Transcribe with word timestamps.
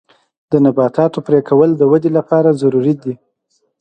د 0.51 0.53
نباتاتو 0.65 1.19
پرې 1.27 1.39
کول 1.49 1.69
د 1.77 1.81
ودې 1.91 2.11
لپاره 2.17 2.57
ضروري 2.61 2.93
دي. 3.03 3.13